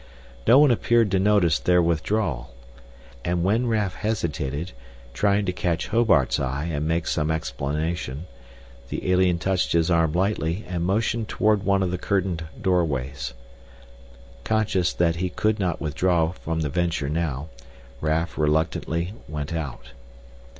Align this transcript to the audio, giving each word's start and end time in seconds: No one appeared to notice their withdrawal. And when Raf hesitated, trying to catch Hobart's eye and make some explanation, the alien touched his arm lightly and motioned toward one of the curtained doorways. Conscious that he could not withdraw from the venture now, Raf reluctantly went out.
No 0.47 0.57
one 0.57 0.71
appeared 0.71 1.11
to 1.11 1.19
notice 1.19 1.59
their 1.59 1.79
withdrawal. 1.79 2.55
And 3.23 3.43
when 3.43 3.67
Raf 3.67 3.93
hesitated, 3.93 4.71
trying 5.13 5.45
to 5.45 5.53
catch 5.53 5.89
Hobart's 5.89 6.39
eye 6.39 6.69
and 6.71 6.87
make 6.87 7.05
some 7.05 7.29
explanation, 7.29 8.25
the 8.89 9.11
alien 9.11 9.37
touched 9.37 9.73
his 9.73 9.91
arm 9.91 10.13
lightly 10.13 10.65
and 10.67 10.83
motioned 10.83 11.27
toward 11.29 11.61
one 11.61 11.83
of 11.83 11.91
the 11.91 11.99
curtained 11.99 12.45
doorways. 12.59 13.35
Conscious 14.43 14.91
that 14.91 15.17
he 15.17 15.29
could 15.29 15.59
not 15.59 15.79
withdraw 15.79 16.31
from 16.31 16.61
the 16.61 16.69
venture 16.69 17.07
now, 17.07 17.49
Raf 18.01 18.39
reluctantly 18.39 19.13
went 19.29 19.53
out. 19.53 19.91